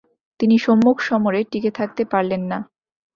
তিনি 0.39 0.55
সম্মুখসমরে 0.57 1.39
টিকে 1.51 1.71
থাকতে 1.79 2.03
পারলেন 2.05 2.41
না। 2.51 2.57